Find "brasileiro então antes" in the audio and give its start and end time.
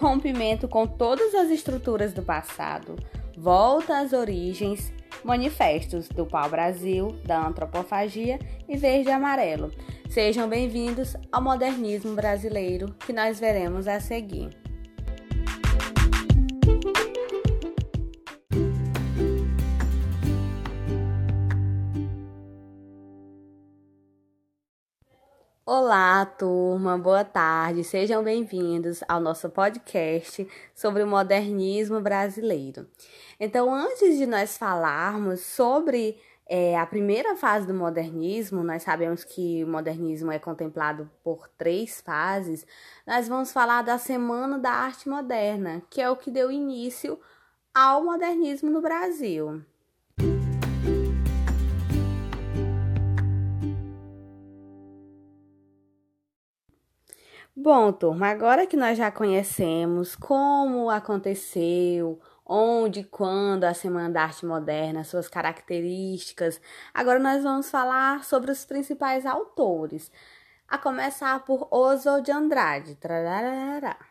32.00-34.18